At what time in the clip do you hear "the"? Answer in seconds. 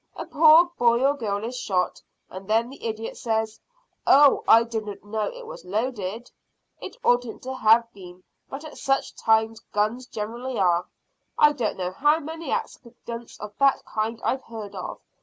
2.71-2.83